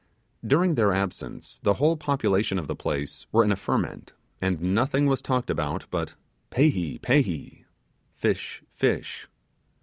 During 0.43 0.73
their 0.73 0.91
absence 0.93 1.59
the 1.59 1.75
whole 1.75 1.95
population 1.95 2.57
of 2.57 2.65
the 2.65 2.75
place 2.75 3.27
were 3.31 3.43
in 3.43 3.51
a 3.51 3.55
ferment, 3.55 4.13
and 4.41 4.59
nothing 4.73 5.05
was 5.05 5.21
talked 5.21 5.51
of 5.51 5.57
but 5.91 6.15
'pehee, 6.49 6.97
pehee' 7.01 7.65
(fish, 8.15 8.63
fish). 8.73 9.27